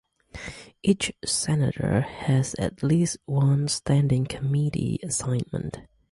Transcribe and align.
Each 0.81 1.11
Senator 1.23 2.01
has 2.01 2.55
at 2.55 2.81
least 2.81 3.17
one 3.25 3.67
standing 3.67 4.25
committee 4.25 4.99
assignment. 5.03 5.77